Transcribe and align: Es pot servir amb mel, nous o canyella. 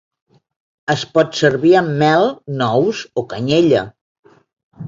Es 0.93 1.03
pot 1.17 1.37
servir 1.41 1.75
amb 1.81 1.93
mel, 2.05 2.27
nous 2.63 3.05
o 3.23 3.25
canyella. 3.35 3.85